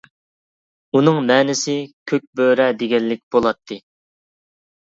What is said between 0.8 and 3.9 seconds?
ئۇنىڭ مەنىسى «كۆك بۆرە» دېگەنلىك بۇلاتتى.